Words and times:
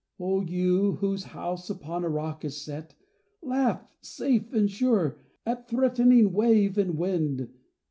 O 0.19 0.41
you, 0.41 0.93
whose 0.93 1.25
house 1.25 1.69
upon 1.69 2.03
a 2.03 2.09
rock 2.09 2.43
is 2.43 2.59
set, 2.59 2.95
Laugh, 3.43 3.87
safe 4.01 4.51
and 4.51 4.67
sure, 4.67 5.19
at 5.45 5.67
threatening 5.69 6.33
wave 6.33 6.75
and 6.79 6.97
wind. 6.97 7.53